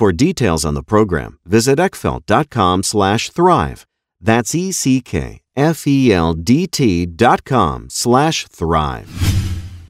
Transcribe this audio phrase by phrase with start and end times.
[0.00, 3.86] For details on the program, visit eckfeldt.com slash thrive.
[4.18, 5.06] That's E-C-K-F-E-L-D-T
[7.06, 9.10] dot com slash thrive.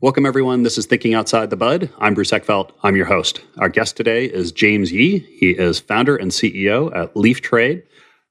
[0.00, 0.64] Welcome, everyone.
[0.64, 1.90] This is Thinking Outside the Bud.
[2.00, 2.72] I'm Bruce Eckfeldt.
[2.82, 3.40] I'm your host.
[3.58, 5.20] Our guest today is James Yee.
[5.20, 7.84] He is founder and CEO at Leaf Trade.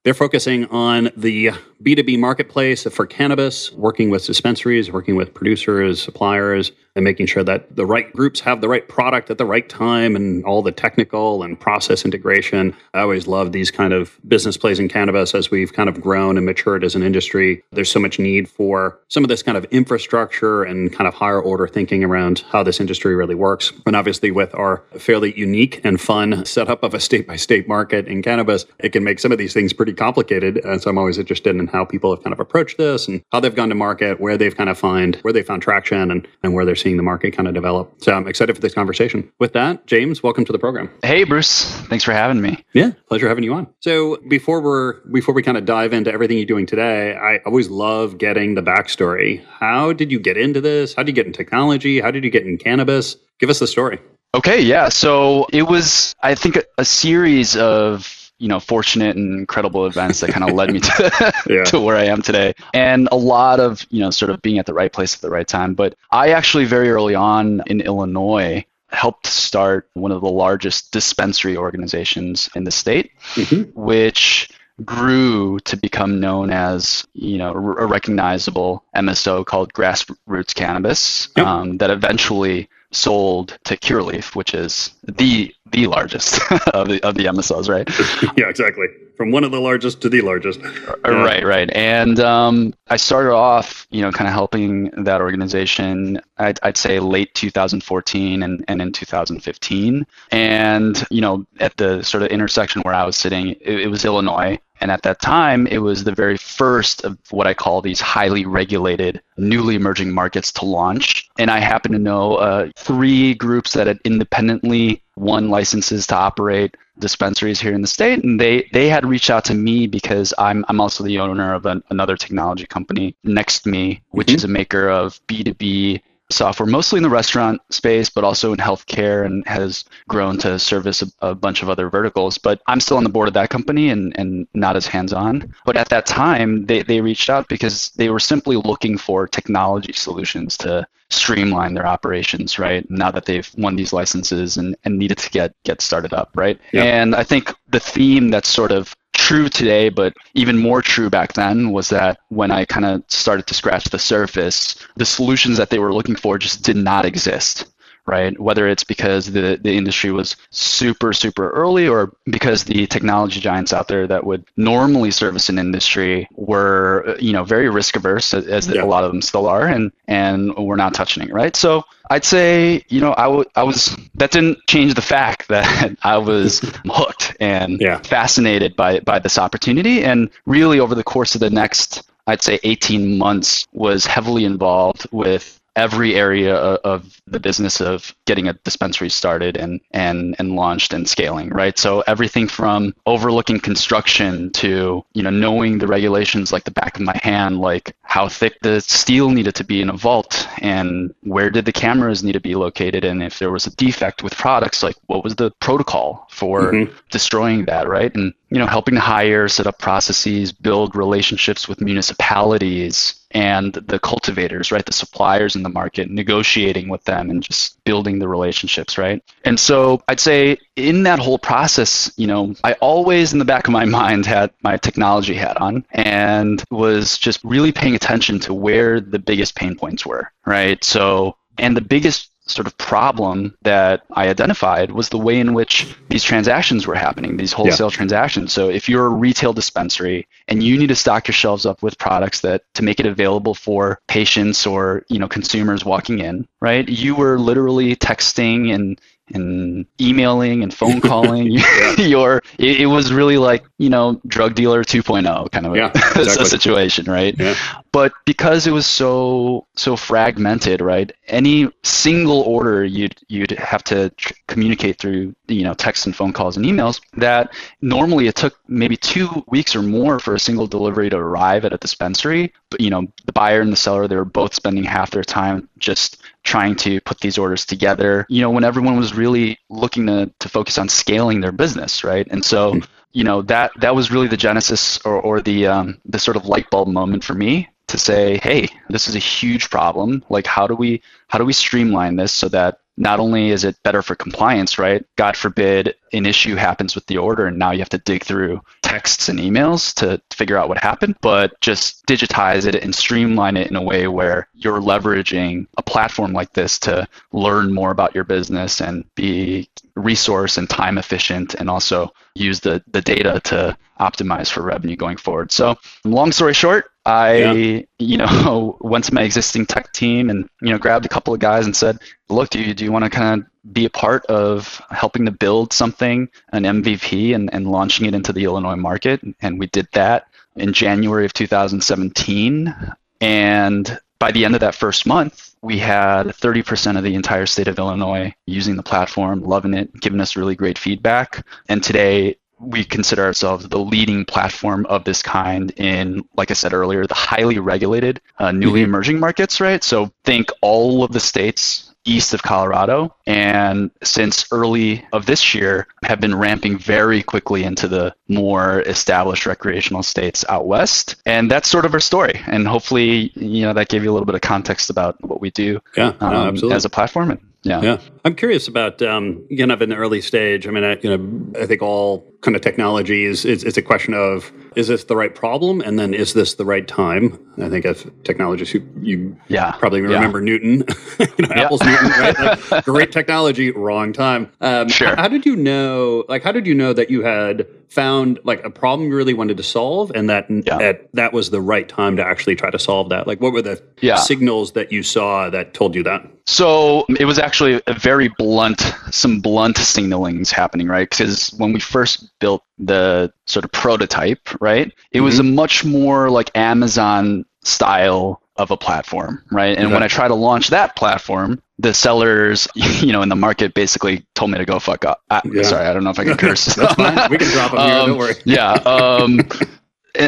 [0.03, 1.51] They're focusing on the
[1.83, 7.73] B2B marketplace for cannabis, working with dispensaries, working with producers, suppliers, and making sure that
[7.75, 11.43] the right groups have the right product at the right time and all the technical
[11.43, 12.75] and process integration.
[12.93, 16.35] I always love these kind of business plays in cannabis as we've kind of grown
[16.35, 17.63] and matured as an industry.
[17.71, 21.41] There's so much need for some of this kind of infrastructure and kind of higher
[21.41, 23.71] order thinking around how this industry really works.
[23.85, 28.07] And obviously, with our fairly unique and fun setup of a state by state market
[28.07, 30.57] in cannabis, it can make some of these things pretty complicated.
[30.65, 33.39] And so I'm always interested in how people have kind of approached this and how
[33.39, 36.53] they've gone to market, where they've kind of find where they found traction and, and
[36.53, 37.93] where they're seeing the market kind of develop.
[37.99, 39.31] So I'm excited for this conversation.
[39.39, 40.89] With that, James, welcome to the program.
[41.03, 42.63] Hey Bruce, thanks for having me.
[42.73, 43.67] Yeah, pleasure having you on.
[43.81, 47.69] So before we're before we kind of dive into everything you're doing today, I always
[47.69, 49.43] love getting the backstory.
[49.45, 50.93] How did you get into this?
[50.93, 51.99] How did you get in technology?
[51.99, 53.15] How did you get in cannabis?
[53.39, 53.99] Give us the story.
[54.35, 54.89] Okay, yeah.
[54.89, 60.21] So it was, I think, a, a series of you know fortunate and incredible events
[60.21, 61.63] that kind of led me to yeah.
[61.65, 64.65] to where I am today and a lot of you know sort of being at
[64.65, 68.65] the right place at the right time but I actually very early on in Illinois
[68.87, 73.79] helped start one of the largest dispensary organizations in the state mm-hmm.
[73.79, 74.49] which
[74.85, 81.45] grew to become known as you know a recognizable MSO called Grassroots Cannabis yep.
[81.45, 86.39] um, that eventually sold to Curaleaf, which is the the largest
[86.73, 87.87] of the of the MSOs, right?
[88.37, 88.87] yeah, exactly.
[89.17, 90.61] From one of the largest to the largest.
[90.61, 91.11] Uh, yeah.
[91.11, 91.69] Right, right.
[91.75, 96.21] And um, I started off, you know, kind of helping that organization.
[96.37, 100.07] I'd, I'd say late 2014 and, and in 2015.
[100.31, 104.05] And you know, at the sort of intersection where I was sitting, it, it was
[104.05, 104.57] Illinois.
[104.81, 108.45] And at that time, it was the very first of what I call these highly
[108.45, 111.29] regulated, newly emerging markets to launch.
[111.37, 116.75] And I happen to know uh, three groups that had independently won licenses to operate
[116.97, 120.65] dispensaries here in the state, and they they had reached out to me because I'm
[120.67, 124.35] I'm also the owner of an, another technology company next to me, which mm-hmm.
[124.35, 126.01] is a maker of B2B
[126.31, 131.01] software, mostly in the restaurant space, but also in healthcare and has grown to service
[131.01, 132.37] a, a, bunch of other verticals.
[132.37, 135.53] But I'm still on the board of that company and, and not as hands on.
[135.65, 139.93] But at that time, they, they reached out because they were simply looking for technology
[139.93, 142.89] solutions to streamline their operations, right?
[142.89, 146.59] Now that they've won these licenses and, and needed to get, get started up, right?
[146.73, 148.95] And I think the theme that's sort of
[149.29, 153.45] true today, but even more true back then was that when I kind of started
[153.45, 157.67] to scratch the surface, the solutions that they were looking for just did not exist
[158.09, 158.37] right?
[158.39, 163.71] Whether it's because the, the industry was super, super early or because the technology giants
[163.71, 168.33] out there that would normally service an industry were, uh, you know, very risk averse
[168.33, 168.81] as, yeah.
[168.81, 171.55] a lot of them still are and, and we're not touching it, right?
[171.55, 175.95] So I'd say, you know, I, w- I was, that didn't change the fact that
[176.01, 177.99] I was hooked and yeah.
[177.99, 180.03] fascinated by, by this opportunity.
[180.03, 185.07] And really over the course of the next, I'd say 18 months was heavily involved
[185.11, 190.91] with every area of the business of getting a dispensary started and and and launched
[190.93, 196.65] and scaling right so everything from overlooking construction to you know knowing the regulations like
[196.65, 199.95] the back of my hand like how thick the steel needed to be in a
[199.95, 203.75] vault and where did the cameras need to be located and if there was a
[203.77, 206.93] defect with products like what was the protocol for mm-hmm.
[207.09, 211.81] destroying that right and you know helping to hire set up processes build relationships with
[211.81, 214.85] municipalities and the cultivators, right?
[214.85, 219.23] The suppliers in the market, negotiating with them and just building the relationships, right?
[219.45, 223.67] And so I'd say in that whole process, you know, I always in the back
[223.67, 228.53] of my mind had my technology hat on and was just really paying attention to
[228.53, 230.83] where the biggest pain points were, right?
[230.83, 235.95] So, and the biggest sort of problem that I identified was the way in which
[236.09, 237.95] these transactions were happening, these wholesale yeah.
[237.95, 238.53] transactions.
[238.53, 241.97] So if you're a retail dispensary and you need to stock your shelves up with
[241.97, 246.87] products that to make it available for patients or you know consumers walking in, right?
[246.87, 248.99] You were literally texting and
[249.33, 251.51] and emailing and phone calling
[251.97, 256.21] your it, it, was really like you know drug dealer 2.0 kind of yeah, a,
[256.21, 256.45] exactly.
[256.45, 257.55] situation right yeah.
[257.91, 264.09] but because it was so so fragmented right any single order you'd you'd have to
[264.11, 268.59] tr- communicate through you know text and phone calls and emails that normally it took
[268.67, 272.81] maybe two weeks or more for a single delivery to arrive at a dispensary but
[272.81, 276.21] you know the buyer and the seller they were both spending half their time just
[276.43, 278.25] trying to put these orders together.
[278.29, 282.27] You know when everyone was really looking to, to focus on scaling their business right?
[282.29, 282.79] And so hmm.
[283.11, 286.45] you know that that was really the genesis or, or the um, the sort of
[286.45, 290.23] light bulb moment for me to say hey this is a huge problem.
[290.29, 293.81] Like how do we how do we streamline this so that not only is it
[293.81, 295.03] better for compliance, right?
[295.15, 298.61] God forbid an issue happens with the order and now you have to dig through
[298.81, 303.69] texts and emails to figure out what happened, but just digitize it and streamline it
[303.69, 308.25] in a way where you're leveraging a platform like this to learn more about your
[308.25, 314.49] business and be resource and time efficient and also use the, the data to optimize
[314.51, 315.51] for revenue going forward.
[315.51, 317.81] So long story short, I, yeah.
[317.97, 321.39] you know, went to my existing tech team and, you know, grabbed a couple of
[321.39, 321.97] guys and said,
[322.29, 325.31] look, do you, do you want to kind of be a part of helping to
[325.31, 329.21] build something, an MVP and, and launching it into the Illinois market?
[329.41, 332.75] And we did that in January of 2017.
[333.21, 337.67] And by the end of that first month, we had 30% of the entire state
[337.67, 341.45] of Illinois using the platform, loving it, giving us really great feedback.
[341.67, 346.73] And today, we consider ourselves the leading platform of this kind in, like I said
[346.73, 348.89] earlier, the highly regulated, uh, newly mm-hmm.
[348.89, 349.83] emerging markets, right?
[349.83, 355.87] So think all of the states east of Colorado, and since early of this year,
[356.03, 361.17] have been ramping very quickly into the more established recreational states out west.
[361.25, 362.39] And that's sort of our story.
[362.47, 365.51] And hopefully, you know, that gave you a little bit of context about what we
[365.51, 367.31] do yeah, um, no, as a platform.
[367.31, 367.81] And, yeah.
[367.81, 367.97] Yeah.
[368.25, 370.67] I'm curious about um, kind of in the early stage.
[370.67, 374.13] I mean, I, you know, I think all kind of technologies, it's, it's a question
[374.13, 377.37] of is this the right problem, and then is this the right time?
[377.61, 379.71] I think as technologists, you, you yeah.
[379.73, 380.45] probably remember yeah.
[380.45, 380.71] Newton,
[381.19, 381.63] you know, yeah.
[381.63, 382.71] Apple's Newton, right?
[382.71, 384.51] Like, great technology, wrong time.
[384.61, 385.15] Um, sure.
[385.15, 386.23] How did you know?
[386.29, 389.57] Like, how did you know that you had found like a problem you really wanted
[389.57, 390.77] to solve, and that yeah.
[390.77, 393.27] that that was the right time to actually try to solve that?
[393.27, 393.81] Like, what were the
[394.17, 396.29] signals that you saw that told you that?
[396.49, 401.09] So it was actually a very blunt, some blunt signalings happening, right?
[401.09, 405.25] Because when we first built the sort of prototype, right, it mm-hmm.
[405.25, 409.77] was a much more like Amazon style of a platform, right?
[409.77, 413.73] And when I tried to launch that platform, the sellers, you know, in the market
[413.73, 415.21] basically told me to go fuck up.
[415.29, 415.63] I, yeah.
[415.63, 416.65] Sorry, I don't know if I can curse.
[416.65, 417.31] That's fine.
[417.31, 417.99] We can drop them here.
[417.99, 418.35] Um, don't worry.
[418.45, 418.73] yeah.
[418.73, 419.39] Um,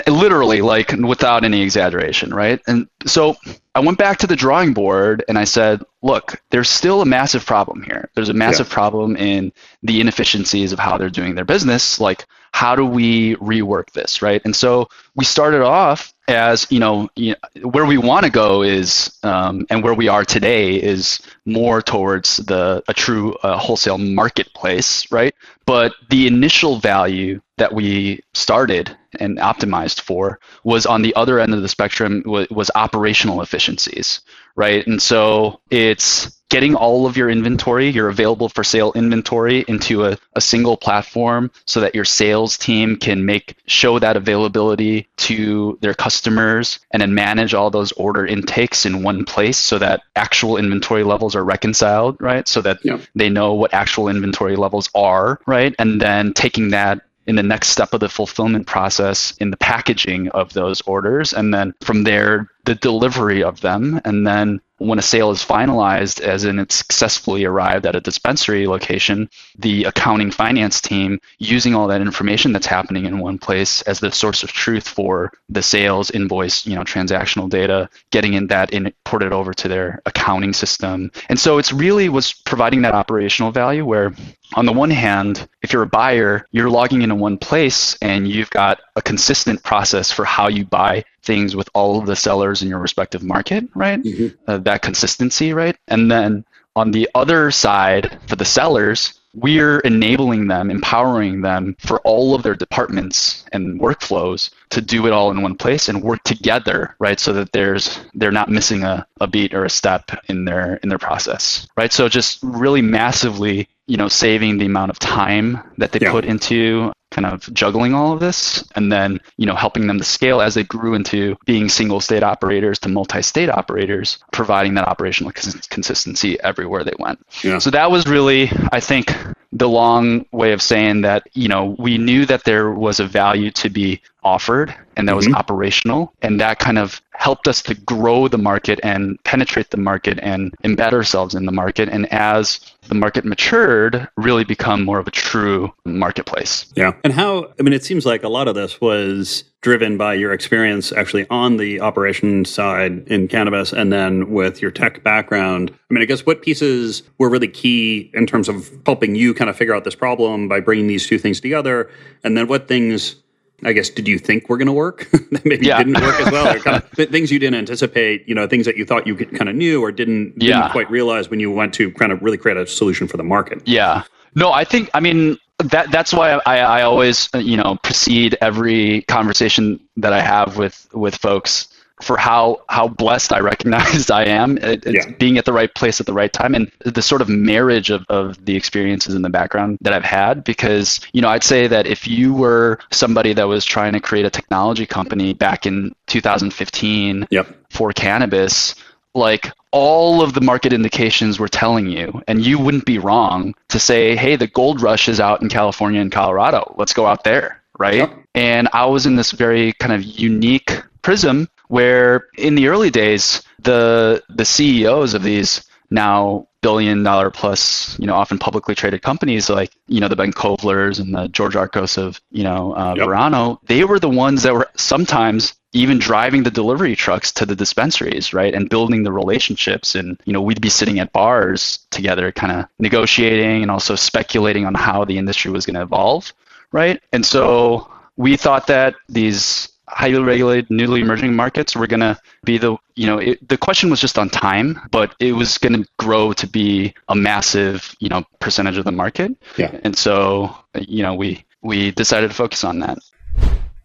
[0.07, 2.61] literally, like without any exaggeration, right?
[2.67, 3.35] And so
[3.75, 7.45] I went back to the drawing board and I said, look, there's still a massive
[7.45, 8.09] problem here.
[8.15, 8.73] There's a massive yeah.
[8.73, 9.51] problem in
[9.83, 11.99] the inefficiencies of how they're doing their business.
[11.99, 14.41] Like, how do we rework this, right?
[14.43, 18.61] And so we started off as you know, you know where we want to go
[18.61, 23.97] is, um, and where we are today is more towards the a true uh, wholesale
[23.97, 25.35] marketplace, right?
[25.65, 31.53] But the initial value that we started and optimized for was on the other end
[31.53, 34.21] of the spectrum was, was operational efficiencies,
[34.55, 34.87] right?
[34.87, 40.17] And so it's getting all of your inventory, your available for sale inventory into a,
[40.33, 45.93] a single platform so that your sales team can make show that availability to their
[45.93, 51.03] customers and then manage all those order intakes in one place so that actual inventory
[51.03, 52.47] levels are reconciled, right?
[52.47, 52.99] So that yeah.
[53.13, 55.75] they know what actual inventory levels are, right?
[55.77, 60.29] And then taking that in the next step of the fulfillment process in the packaging
[60.29, 61.33] of those orders.
[61.33, 63.99] And then from there the delivery of them.
[64.05, 68.65] And then when a sale is finalized, as in it's successfully arrived at a dispensary
[68.65, 73.99] location, the accounting finance team using all that information that's happening in one place as
[73.99, 78.73] the source of truth for the sales invoice, you know, transactional data, getting in that
[78.73, 81.11] in ported over to their accounting system.
[81.29, 84.13] And so it's really was providing that operational value where
[84.55, 88.49] on the one hand, if you're a buyer, you're logging into one place and you've
[88.49, 92.69] got a consistent process for how you buy things with all of the sellers in
[92.69, 94.01] your respective market, right?
[94.01, 94.35] Mm-hmm.
[94.47, 95.77] Uh, that consistency, right?
[95.87, 101.99] And then on the other side, for the sellers, we're enabling them, empowering them for
[102.01, 106.21] all of their departments and workflows to do it all in one place and work
[106.23, 107.19] together, right?
[107.19, 110.89] So that there's they're not missing a, a beat or a step in their in
[110.89, 111.93] their process, right?
[111.93, 116.11] So just really massively, you know, saving the amount of time that they yeah.
[116.11, 120.03] put into kind of juggling all of this and then you know helping them to
[120.03, 125.31] scale as they grew into being single state operators to multi-state operators providing that operational
[125.31, 127.59] cons- consistency everywhere they went yeah.
[127.59, 129.13] so that was really i think
[129.51, 133.51] the long way of saying that you know we knew that there was a value
[133.51, 135.29] to be offered and that mm-hmm.
[135.31, 136.13] was operational.
[136.21, 140.55] And that kind of helped us to grow the market and penetrate the market and
[140.63, 141.89] embed ourselves in the market.
[141.89, 146.71] And as the market matured really become more of a true marketplace.
[146.75, 146.93] Yeah.
[147.03, 150.31] And how i mean it seems like a lot of this was driven by your
[150.33, 155.93] experience actually on the operations side in cannabis and then with your tech background i
[155.93, 159.55] mean i guess what pieces were really key in terms of helping you kind of
[159.55, 161.89] figure out this problem by bringing these two things together
[162.23, 163.15] and then what things
[163.63, 165.77] I guess, did you think were going to work that maybe yeah.
[165.77, 166.55] didn't work as well?
[166.55, 169.49] Or kind of things you didn't anticipate, you know, things that you thought you kind
[169.49, 172.57] of knew or didn't, didn't quite realize when you went to kind of really create
[172.57, 173.61] a solution for the market.
[173.67, 174.03] Yeah.
[174.33, 179.01] No, I think, I mean, that that's why I, I always, you know, precede every
[179.03, 181.67] conversation that I have with, with folks
[182.01, 184.57] for how how blessed I recognize I am.
[184.57, 185.13] It, it's yeah.
[185.17, 188.05] being at the right place at the right time and the sort of marriage of,
[188.09, 190.43] of the experiences in the background that I've had.
[190.43, 194.25] Because, you know, I'd say that if you were somebody that was trying to create
[194.25, 197.47] a technology company back in 2015 yep.
[197.69, 198.75] for cannabis,
[199.13, 203.79] like all of the market indications were telling you, and you wouldn't be wrong to
[203.79, 206.73] say, hey, the gold rush is out in California and Colorado.
[206.77, 207.61] Let's go out there.
[207.79, 207.95] Right.
[207.95, 208.13] Yep.
[208.35, 213.43] And I was in this very kind of unique prism where in the early days,
[213.59, 219.49] the the CEOs of these now billion dollar plus, you know, often publicly traded companies
[219.49, 223.05] like, you know, the Ben Kovlers and the George Archos of, you know, uh, yep.
[223.05, 227.55] Verano, they were the ones that were sometimes even driving the delivery trucks to the
[227.55, 228.53] dispensaries, right?
[228.53, 229.95] And building the relationships.
[229.95, 234.65] And, you know, we'd be sitting at bars together, kind of negotiating and also speculating
[234.65, 236.33] on how the industry was going to evolve,
[236.71, 237.01] right?
[237.13, 242.57] And so we thought that these highly regulated, newly emerging markets were going to be
[242.57, 245.89] the, you know, it, the question was just on time, but it was going to
[245.99, 249.35] grow to be a massive, you know, percentage of the market.
[249.57, 249.77] Yeah.
[249.83, 252.99] And so, you know, we, we decided to focus on that.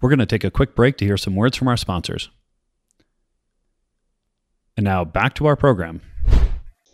[0.00, 2.30] We're going to take a quick break to hear some words from our sponsors.
[4.76, 6.02] And now back to our program.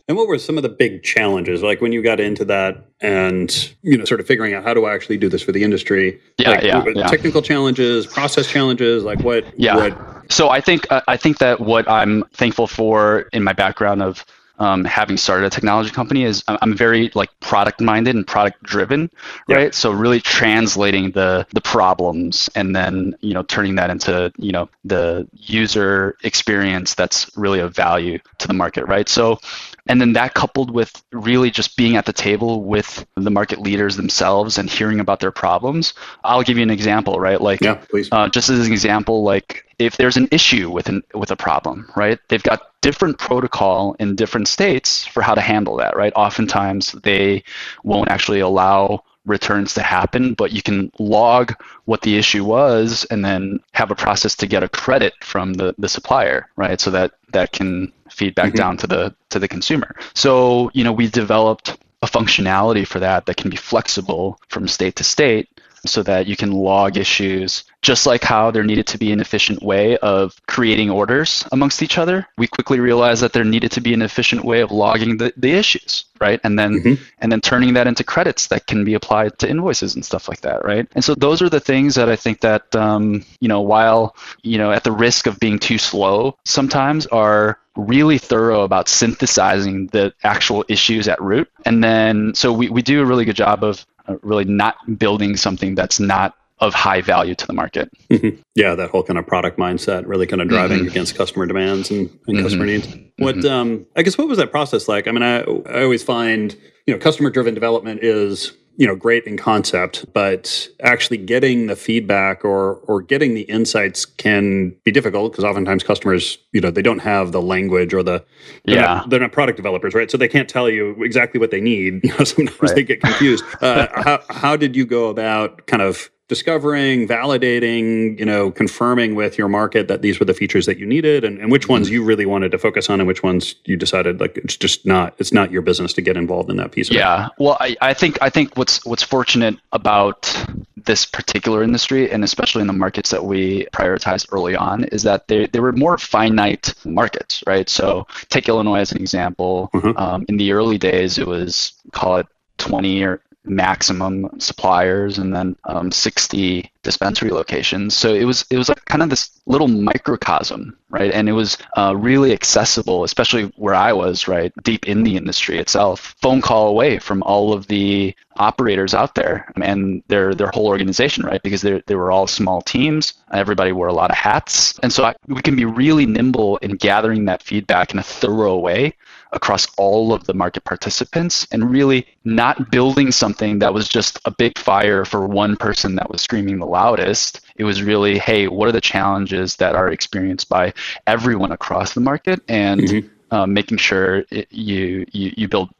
[0.08, 3.72] And what were some of the big challenges, like when you got into that and
[3.82, 6.20] you know, sort of figuring out how do I actually do this for the industry?
[6.38, 7.06] Yeah, like, yeah, yeah.
[7.06, 9.44] Technical challenges, process challenges, like what?
[9.58, 9.76] Yeah.
[9.76, 10.32] What...
[10.32, 14.24] So I think uh, I think that what I'm thankful for in my background of
[14.58, 19.10] um, having started a technology company is I'm very like product minded and product driven,
[19.48, 19.64] right?
[19.64, 19.70] Yeah.
[19.70, 24.68] So really translating the the problems and then you know turning that into you know
[24.84, 29.08] the user experience that's really of value to the market, right?
[29.08, 29.40] So
[29.86, 33.96] and then that coupled with really just being at the table with the market leaders
[33.96, 35.94] themselves and hearing about their problems.
[36.22, 37.40] I'll give you an example, right?
[37.40, 38.08] Like, yeah, please.
[38.12, 41.90] Uh, just as an example, like if there's an issue with an with a problem,
[41.96, 42.18] right?
[42.28, 46.12] They've got different protocol in different states for how to handle that, right?
[46.16, 47.44] Oftentimes they
[47.84, 53.24] won't actually allow returns to happen, but you can log what the issue was and
[53.24, 56.80] then have a process to get a credit from the, the supplier, right?
[56.80, 58.56] So that that can feed back mm-hmm.
[58.56, 59.94] down to the to the consumer.
[60.14, 64.96] So, you know, we developed a functionality for that that can be flexible from state
[64.96, 65.48] to state
[65.84, 69.62] so that you can log issues just like how there needed to be an efficient
[69.62, 72.26] way of creating orders amongst each other.
[72.38, 75.52] We quickly realized that there needed to be an efficient way of logging the, the
[75.52, 76.40] issues right?
[76.44, 77.02] And then mm-hmm.
[77.18, 80.42] and then turning that into credits that can be applied to invoices and stuff like
[80.42, 80.86] that right?
[80.94, 84.58] And so those are the things that i think that um, you know while you
[84.58, 90.12] know at the risk of being too slow sometimes are really thorough about synthesizing the
[90.22, 91.48] actual issues at root.
[91.64, 93.86] And then so we, we do a really good job of
[94.22, 97.90] really not building something that's not of high value to the market.
[98.08, 98.40] Mm-hmm.
[98.54, 100.88] Yeah, that whole kind of product mindset, really kind of driving mm-hmm.
[100.88, 102.42] against customer demands and, and mm-hmm.
[102.42, 102.86] customer needs.
[103.18, 103.52] What, mm-hmm.
[103.52, 105.08] um, I guess, what was that process like?
[105.08, 106.56] I mean, I, I always find,
[106.86, 111.76] you know, customer driven development is you know great in concept but actually getting the
[111.76, 116.82] feedback or or getting the insights can be difficult because oftentimes customers you know they
[116.82, 118.24] don't have the language or the
[118.64, 118.80] they're yeah.
[118.82, 120.10] not, they're not product developers right?
[120.10, 122.00] So they can't tell you exactly what they need.
[122.12, 122.74] You know sometimes right.
[122.74, 123.44] they get confused.
[123.60, 129.36] Uh, how, how did you go about kind of discovering, validating, you know, confirming with
[129.36, 131.96] your market that these were the features that you needed and, and which ones mm-hmm.
[131.96, 135.14] you really wanted to focus on and which ones you decided like it's just not
[135.18, 137.26] it's not your business to get involved in that piece of yeah.
[137.26, 137.32] it.
[137.36, 140.34] Well I, I think I think what's what's fortunate about
[140.74, 145.28] this particular industry and especially in the markets that we prioritized early on is that
[145.28, 147.68] they, they were more finite markets, right?
[147.68, 149.68] So take Illinois as an example.
[149.74, 149.98] Mm-hmm.
[149.98, 155.56] Um, in the early days it was call it 20 or maximum suppliers and then
[155.64, 157.94] um, 60 dispensary locations.
[157.94, 161.12] So it was it was like kind of this little microcosm, right?
[161.12, 165.58] And it was uh, really accessible, especially where I was, right, deep in the industry
[165.58, 166.14] itself.
[166.20, 171.24] Phone call away from all of the operators out there and their their whole organization,
[171.24, 171.42] right?
[171.42, 173.14] Because they they were all small teams.
[173.32, 176.72] Everybody wore a lot of hats, and so I, we can be really nimble in
[176.72, 178.94] gathering that feedback in a thorough way
[179.32, 184.30] across all of the market participants and really not building something that was just a
[184.30, 187.40] big fire for one person that was screaming the loudest.
[187.56, 190.74] It was really, hey, what are the challenges that are experienced by
[191.06, 193.34] everyone across the market and mm-hmm.
[193.34, 195.70] uh, making sure it, you, you, you build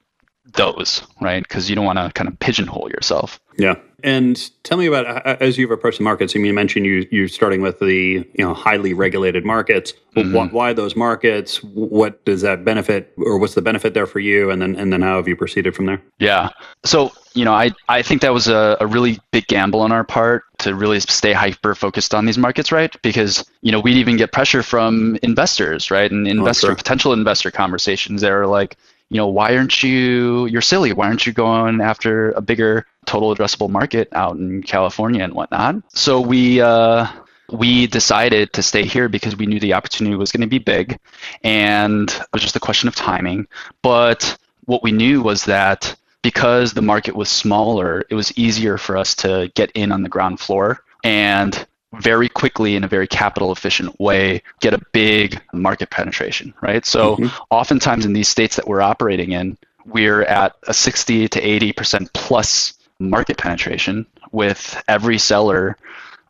[0.54, 1.42] those, right?
[1.42, 3.40] Because you don't want to kind of pigeonhole yourself.
[3.56, 3.76] Yeah.
[4.04, 6.34] And tell me about as you've approached the markets.
[6.34, 9.92] I mean, you mentioned you you're starting with the you know highly regulated markets.
[10.16, 10.34] Mm-hmm.
[10.34, 11.62] Why, why, those markets?
[11.62, 14.50] What does that benefit, or what's the benefit there for you?
[14.50, 16.02] And then and then how have you proceeded from there?
[16.18, 16.48] Yeah.
[16.84, 20.04] So you know, I I think that was a, a really big gamble on our
[20.04, 23.00] part to really stay hyper focused on these markets, right?
[23.02, 26.76] Because you know we'd even get pressure from investors, right, and oh, investor oh, sure.
[26.76, 28.76] potential investor conversations that are like,
[29.12, 30.94] you know, why aren't you, you're silly.
[30.94, 35.76] Why aren't you going after a bigger total addressable market out in California and whatnot?
[35.92, 37.06] So we, uh,
[37.50, 40.98] we decided to stay here because we knew the opportunity was going to be big
[41.44, 43.46] and it was just a question of timing.
[43.82, 48.96] But what we knew was that because the market was smaller, it was easier for
[48.96, 51.66] us to get in on the ground floor and
[52.00, 56.86] very quickly in a very capital efficient way get a big market penetration, right?
[56.86, 57.42] So mm-hmm.
[57.50, 62.74] oftentimes in these states that we're operating in, we're at a 60 to 80% plus
[62.98, 65.76] market penetration with every seller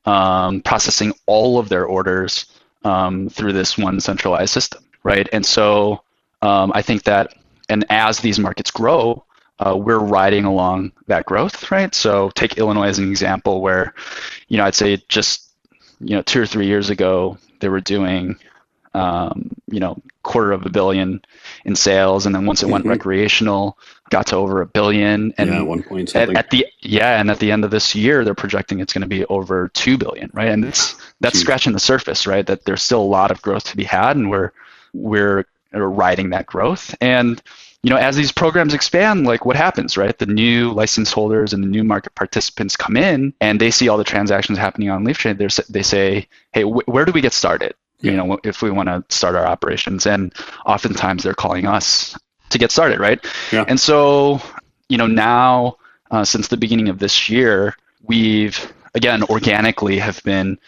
[0.05, 2.46] um, processing all of their orders
[2.85, 5.29] um, through this one centralized system, right?
[5.33, 6.03] And so
[6.40, 7.35] um, I think that,
[7.68, 9.25] and as these markets grow,
[9.64, 11.94] uh, we're riding along that growth, right?
[11.94, 13.94] So take Illinois as an example, where,
[14.48, 15.41] you know, I'd say just
[16.03, 18.37] you know, two or three years ago, they were doing,
[18.95, 21.23] um, you know, quarter of a billion
[21.65, 22.91] in sales, and then once it went mm-hmm.
[22.91, 23.79] recreational,
[24.11, 25.33] got to over a billion.
[25.38, 26.37] And yeah, one point something.
[26.37, 29.03] At, at, the yeah, and at the end of this year, they're projecting it's going
[29.03, 30.49] to be over two billion, right?
[30.49, 31.43] And it's that's Jeez.
[31.43, 32.47] scratching the surface, right?
[32.47, 34.53] That there's still a lot of growth to be had, and we're
[34.93, 37.43] we're riding that growth and
[37.83, 40.16] you know, as these programs expand, like what happens, right?
[40.16, 43.99] The new license holders and the new market participants come in and they see all
[43.99, 45.66] the transactions happening on LeafTrade.
[45.68, 47.75] They say, hey, wh- where do we get started?
[48.01, 50.07] You know, if we want to start our operations.
[50.07, 50.33] And
[50.64, 52.16] oftentimes they're calling us
[52.51, 53.25] to get started, right?
[53.51, 53.64] Yeah.
[53.66, 54.40] And so,
[54.88, 55.79] you know, now
[56.12, 60.59] uh, since the beginning of this year, we've again organically have been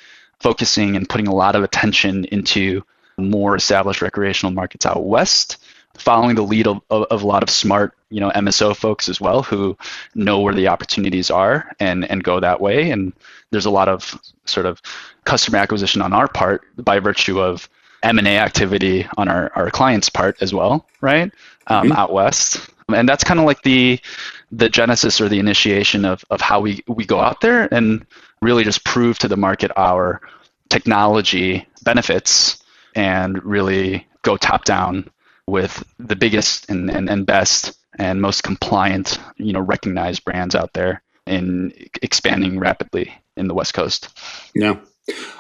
[0.40, 2.82] focusing and putting a lot of attention into
[3.16, 5.58] more established recreational markets out west
[5.96, 9.20] following the lead of, of, of, a lot of smart you know mso folks as
[9.20, 9.76] well who
[10.14, 12.90] know where the opportunities are and and go that way.
[12.90, 13.12] And
[13.50, 14.82] there's a lot of sort of
[15.24, 17.68] customer acquisition on our part by virtue of
[18.02, 21.30] m&a activity on our, our clients part as well right?
[21.68, 21.92] Um, mm-hmm.
[21.92, 22.68] out west.
[22.88, 24.00] And that's kind of like the
[24.50, 28.06] the genesis or the initiation of, of how we, we go out there and
[28.40, 30.20] really just prove to the market our
[30.68, 32.62] technology benefits
[32.94, 35.10] and really go top down
[35.46, 40.72] with the biggest and, and, and best and most compliant, you know, recognized brands out
[40.72, 44.08] there in expanding rapidly in the West Coast.
[44.54, 44.76] Yeah.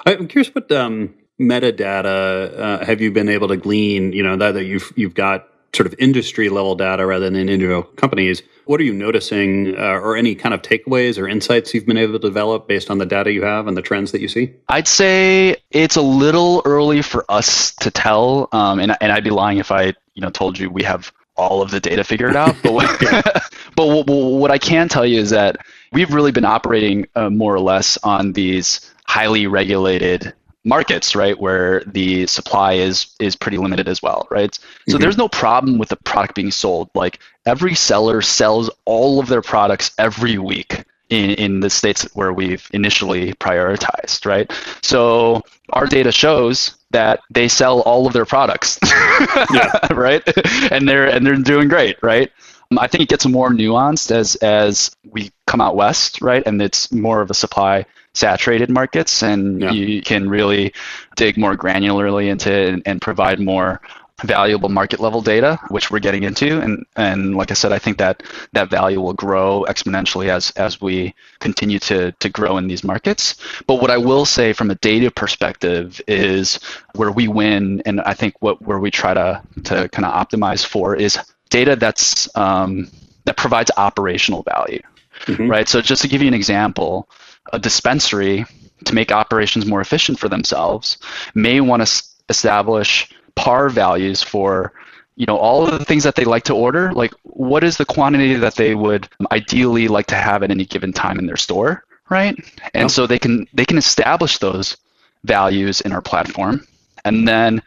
[0.06, 4.52] I'm curious what um, metadata uh, have you been able to glean, you know, that,
[4.52, 8.42] that you've, you've got sort of industry level data rather than individual companies.
[8.66, 12.14] What are you noticing, uh, or any kind of takeaways or insights you've been able
[12.14, 14.54] to develop based on the data you have and the trends that you see?
[14.68, 19.30] I'd say it's a little early for us to tell, um, and, and I'd be
[19.30, 22.56] lying if I, you know, told you we have all of the data figured out.
[22.62, 23.00] But what,
[23.76, 25.56] but what, what I can tell you is that
[25.92, 30.32] we've really been operating uh, more or less on these highly regulated
[30.64, 34.54] markets, right, where the supply is is pretty limited as well, right?
[34.54, 35.02] So mm-hmm.
[35.02, 36.90] there's no problem with the product being sold.
[36.94, 42.32] Like every seller sells all of their products every week in, in the states where
[42.32, 44.50] we've initially prioritized, right?
[44.82, 48.78] So our data shows that they sell all of their products,
[49.90, 50.22] right?
[50.70, 52.30] And they're and they're doing great, right?
[52.70, 56.42] Um, I think it gets more nuanced as as we come out west, right?
[56.46, 59.72] And it's more of a supply saturated markets, and yeah.
[59.72, 60.72] you can really
[61.16, 63.80] dig more granularly into it and, and provide more
[64.22, 66.60] valuable market level data, which we're getting into.
[66.60, 68.22] And, and like I said, I think that
[68.52, 73.36] that value will grow exponentially as, as we continue to, to grow in these markets.
[73.66, 76.60] But what I will say from a data perspective is
[76.94, 80.64] where we win, and I think what where we try to, to kind of optimize
[80.64, 81.18] for is
[81.54, 82.90] data that's um,
[83.24, 84.82] that provides operational value.
[85.26, 85.48] Mm-hmm.
[85.48, 85.68] Right.
[85.68, 87.08] So just to give you an example,
[87.52, 88.44] a dispensary
[88.84, 90.98] to make operations more efficient for themselves
[91.34, 94.72] may want to establish par values for
[95.16, 97.84] you know all of the things that they like to order like what is the
[97.84, 101.84] quantity that they would ideally like to have at any given time in their store
[102.10, 102.36] right
[102.74, 102.90] and yep.
[102.90, 104.76] so they can they can establish those
[105.24, 106.66] values in our platform
[107.04, 107.62] and then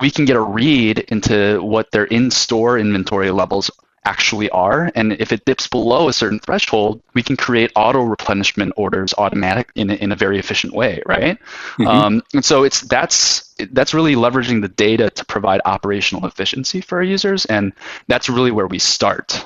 [0.00, 3.70] we can get a read into what their in-store inventory levels
[4.06, 4.90] actually are.
[4.94, 9.70] And if it dips below a certain threshold, we can create auto replenishment orders automatic
[9.74, 11.38] in a, in a very efficient way, right?
[11.38, 11.86] Mm-hmm.
[11.86, 16.98] Um, and so it's that's that's really leveraging the data to provide operational efficiency for
[16.98, 17.72] our users, and
[18.06, 19.44] that's really where we start.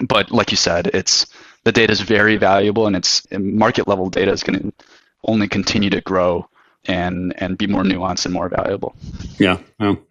[0.00, 1.26] But like you said, it's
[1.64, 4.72] the data is very valuable, and it's market level data is going to
[5.24, 6.48] only continue to grow
[6.84, 8.94] and and be more nuanced and more valuable.
[9.38, 9.58] Yeah.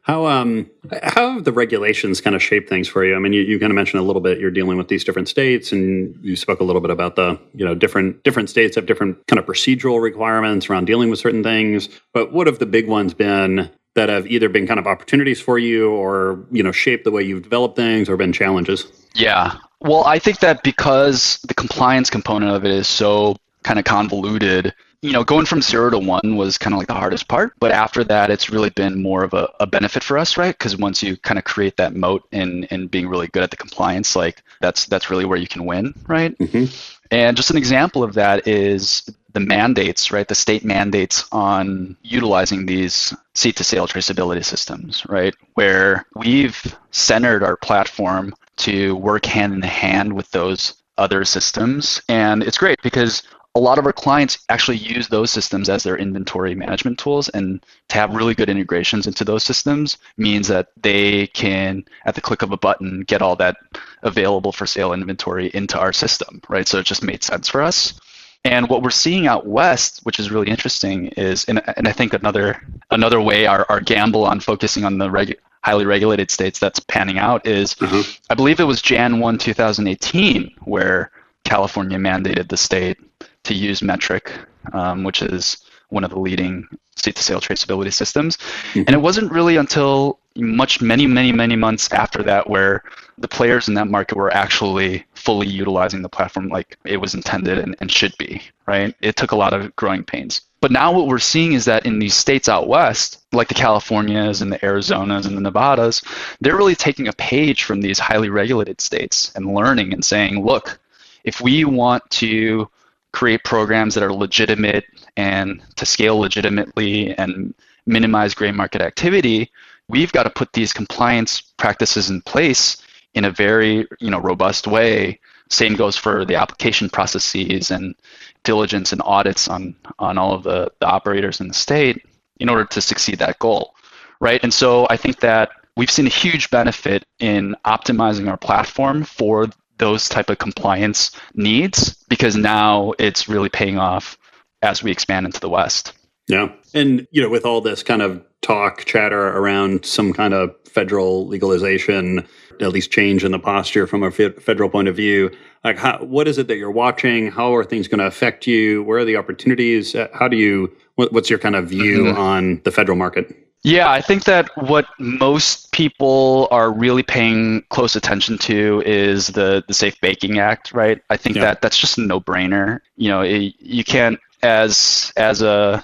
[0.02, 0.70] How um
[1.04, 3.16] how have the regulations kind of shaped things for you?
[3.16, 5.28] I mean, you, you kind of mentioned a little bit you're dealing with these different
[5.28, 8.86] states, and you spoke a little bit about the you know different different states have
[8.86, 11.90] different kind of procedural requirements around dealing with certain things.
[12.14, 15.58] But what have the big ones been that have either been kind of opportunities for
[15.58, 18.88] you, or you know shaped the way you've developed things, or been challenges?
[19.16, 19.56] Yeah.
[19.80, 24.74] Well, I think that because the compliance component of it is so kind of convoluted
[25.02, 27.54] you know, going from zero to one was kind of like the hardest part.
[27.60, 30.58] But after that, it's really been more of a, a benefit for us, right?
[30.58, 33.58] Because once you kind of create that moat and and being really good at the
[33.58, 36.38] compliance, like that's that's really where you can win, right?
[36.38, 36.74] Mm-hmm.
[37.12, 40.28] And just an example of that is the mandates, right?
[40.28, 45.36] The state mandates on utilizing these seed to sale traceability systems, right?
[45.54, 52.02] Where we've centered our platform to work hand in hand with those other systems.
[52.10, 53.22] And it's great because
[53.56, 57.66] a lot of our clients actually use those systems as their inventory management tools and
[57.90, 62.44] to have really good integrations into those systems means that they can at the click
[62.44, 63.58] of a button get all that
[64.04, 68.00] available for sale inventory into our system right so it just made sense for us
[68.46, 72.14] and what we're seeing out west which is really interesting is and, and i think
[72.14, 76.80] another another way our, our gamble on focusing on the reg, highly regulated states that's
[76.80, 78.02] panning out is mm-hmm.
[78.30, 81.10] i believe it was jan 1 2018 where
[81.44, 83.00] california mandated the state
[83.48, 84.32] to use Metrc,
[84.74, 85.58] um, which is
[85.90, 88.38] one of the leading seed to sale traceability systems.
[88.38, 88.80] Mm-hmm.
[88.88, 92.84] And it wasn't really until much many many many months after that where
[93.18, 97.58] the players in that market were actually fully utilizing the platform like it was intended
[97.58, 101.08] and, and should be right it took a lot of growing pains but now what
[101.08, 105.26] we're seeing is that in these states out west like the californias and the arizonas
[105.26, 106.04] and the nevadas
[106.40, 110.80] they're really taking a page from these highly regulated states and learning and saying look
[111.24, 112.70] if we want to
[113.18, 117.52] create programs that are legitimate and to scale legitimately and
[117.88, 119.52] minimize gray market activity,
[119.88, 122.78] we've got to put these compliance practices in place
[123.16, 125.20] in a very you know robust way.
[125.50, 127.96] Same goes for the application processes and
[128.44, 132.06] diligence and audits on on all of the, the operators in the state
[132.40, 133.74] in order to succeed that goal,
[134.20, 134.42] right?
[134.44, 139.48] And so I think that we've seen a huge benefit in optimizing our platform for
[139.78, 144.18] those type of compliance needs because now it's really paying off
[144.62, 145.94] as we expand into the West.
[146.28, 146.52] Yeah.
[146.74, 151.28] And, you know, with all this kind of talk, chatter around some kind of federal
[151.28, 152.28] legalization,
[152.60, 155.32] at least change in the posture from a federal point of view,
[155.64, 157.32] like how, what is it that you're watching?
[157.32, 158.84] How are things going to affect you?
[158.84, 159.96] Where are the opportunities?
[159.96, 162.20] Uh, how do you, what, what's your kind of view mm-hmm.
[162.20, 163.47] on the federal market?
[163.68, 169.62] Yeah, I think that what most people are really paying close attention to is the
[169.68, 171.02] the Safe Banking Act, right?
[171.10, 171.42] I think yeah.
[171.44, 172.80] that that's just a no-brainer.
[172.96, 175.84] You know, it, you can't as as a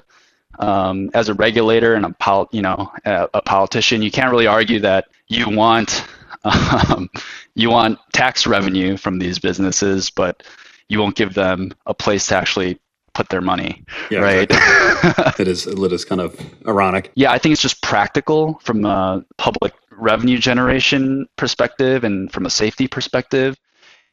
[0.60, 4.48] um, as a regulator and a pol- you know a, a, politician, you can't really
[4.48, 6.06] argue that you want
[6.46, 7.10] um,
[7.54, 10.41] you want tax revenue from these businesses, but
[10.88, 12.80] you won't give them a place to actually
[13.13, 13.84] put their money.
[14.10, 14.49] Yeah, right.
[14.49, 15.34] Exactly.
[15.45, 17.12] it is it is kind of ironic.
[17.15, 22.49] Yeah, I think it's just practical from a public revenue generation perspective and from a
[22.49, 23.58] safety perspective.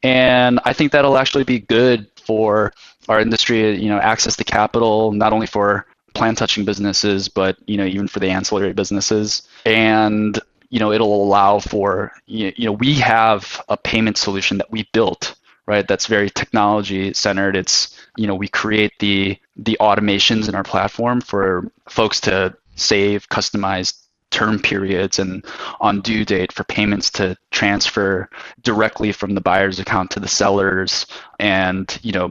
[0.02, 2.72] And I think that'll actually be good for
[3.08, 7.76] our industry, you know, access to capital, not only for plant touching businesses, but you
[7.76, 9.42] know, even for the ancillary businesses.
[9.66, 10.38] And
[10.70, 15.34] you know, it'll allow for you know, we have a payment solution that we built,
[15.70, 15.86] right?
[15.86, 17.54] That's very technology centered.
[17.56, 23.28] It's you know, we create the the automations in our platform for folks to save
[23.28, 23.94] customized
[24.32, 25.44] term periods and
[25.80, 28.28] on due date for payments to transfer
[28.62, 31.06] directly from the buyer's account to the sellers
[31.38, 32.30] and you know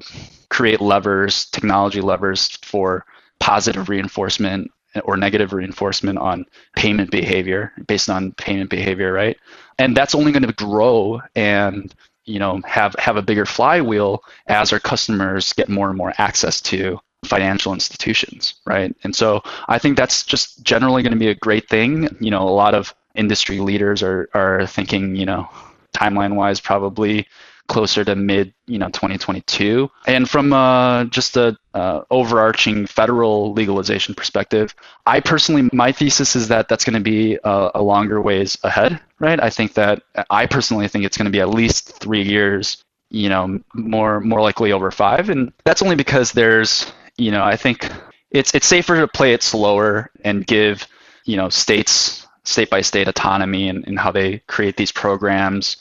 [0.49, 3.05] create levers technology levers for
[3.39, 4.69] positive reinforcement
[5.03, 9.37] or negative reinforcement on payment behavior based on payment behavior, right?
[9.77, 11.93] And that's only going to grow and
[12.29, 16.61] you know have have a bigger flywheel as our customers get more and more access
[16.61, 18.95] to financial institutions, right?
[19.03, 22.15] And so I think that's just generally going to be a great thing.
[22.21, 25.49] You know, a lot of industry leaders are are thinking, you know,
[25.93, 27.27] timeline wise probably
[27.69, 34.13] closer to mid you know 2022 and from uh, just a uh, overarching federal legalization
[34.13, 38.57] perspective i personally my thesis is that that's going to be a, a, longer ways
[38.63, 39.41] ahead right?
[39.41, 43.29] I think that i personally think it's going to be at least three years you
[43.29, 45.29] know more more likely over five.
[45.29, 47.91] And that's only because there's you know i think
[48.31, 50.87] it's it's safer to play it slower and give
[51.25, 55.77] you know states state by state autonomy and, how they create these programs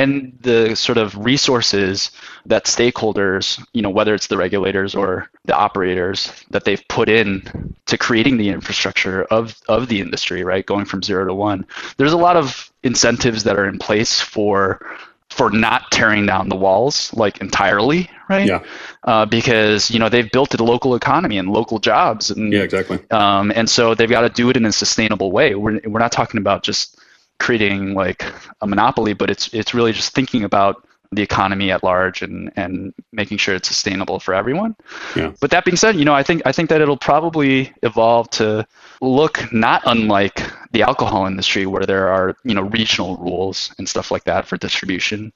[0.00, 2.10] and the sort of resources
[2.46, 7.74] that stakeholders, you know, whether it's the regulators or the operators, that they've put in
[7.84, 11.66] to creating the infrastructure of, of the industry, right, going from zero to one.
[11.98, 14.80] There's a lot of incentives that are in place for
[15.28, 18.46] for not tearing down the walls like entirely, right?
[18.46, 18.64] Yeah.
[19.04, 22.98] Uh, because you know they've built a local economy and local jobs, and yeah, exactly.
[23.10, 25.54] Um, and so they've got to do it in a sustainable way.
[25.54, 26.99] We're we're not talking about just
[27.40, 28.24] creating like
[28.60, 32.94] a monopoly, but it's it's really just thinking about the economy at large and and
[33.12, 34.76] making sure it's sustainable for everyone.
[35.16, 35.32] Yeah.
[35.40, 38.66] But that being said, you know, I think I think that it'll probably evolve to
[39.00, 44.12] look not unlike the alcohol industry where there are, you know, regional rules and stuff
[44.12, 45.32] like that for distribution.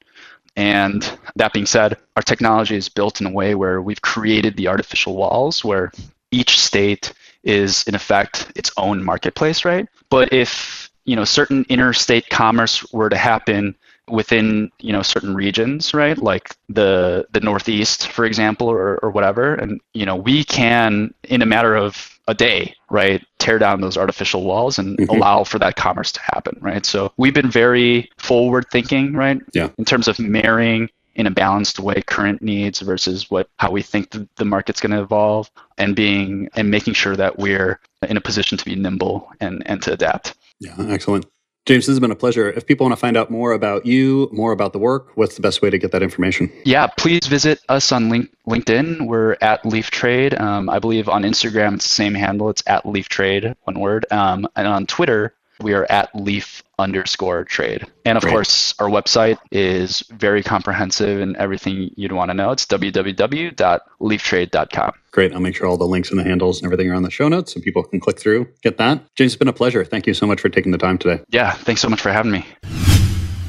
[0.56, 1.02] And
[1.34, 5.16] that being said, our technology is built in a way where we've created the artificial
[5.16, 5.90] walls where
[6.30, 7.12] each state
[7.42, 9.88] is in effect its own marketplace, right?
[10.10, 13.74] But if you know certain interstate commerce were to happen
[14.08, 16.18] within you know certain regions right?
[16.18, 19.54] Like the the northeast for example or, or whatever.
[19.54, 23.98] And you know we can in a matter of a day right tear down those
[23.98, 25.10] artificial walls and mm-hmm.
[25.10, 26.84] allow for that commerce to happen right?
[26.84, 29.40] So we've been very forward thinking right?
[29.52, 29.68] Yeah.
[29.78, 34.10] In terms of marrying in a balanced way current needs versus what how we think
[34.10, 38.20] the, the market's going to evolve and being and making sure that we're in a
[38.20, 41.26] position to be nimble and and to adapt yeah, excellent.
[41.66, 42.50] James, this has been a pleasure.
[42.50, 45.40] If people want to find out more about you, more about the work, what's the
[45.40, 46.52] best way to get that information?
[46.66, 49.06] Yeah, please visit us on link- LinkedIn.
[49.06, 50.38] We're at Leaf Trade.
[50.38, 52.50] Um, I believe on Instagram it's the same handle.
[52.50, 54.04] It's at Leaf Trade, one word.
[54.10, 57.86] Um, and on Twitter, we are at leaf underscore trade.
[58.04, 58.32] And of Great.
[58.32, 62.50] course, our website is very comprehensive and everything you'd want to know.
[62.50, 64.92] It's www.leaftrade.com.
[65.10, 65.32] Great.
[65.32, 67.28] I'll make sure all the links and the handles and everything are on the show
[67.28, 69.00] notes so people can click through, get that.
[69.14, 69.84] James, it's been a pleasure.
[69.84, 71.22] Thank you so much for taking the time today.
[71.28, 71.52] Yeah.
[71.52, 72.44] Thanks so much for having me.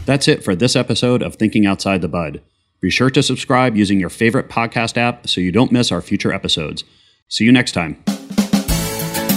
[0.05, 2.41] That's it for this episode of Thinking Outside the Bud.
[2.81, 6.31] Be sure to subscribe using your favorite podcast app so you don't miss our future
[6.31, 6.83] episodes.
[7.27, 8.03] See you next time.